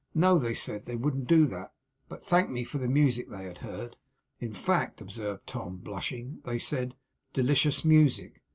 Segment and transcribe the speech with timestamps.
[0.15, 1.73] No, they said, they wouldn't do that;
[2.09, 3.95] but they thanked me for the music they had heard.
[4.39, 6.95] In fact,' observed Tom, blushing, 'they said,
[7.33, 8.41] "Delicious music!"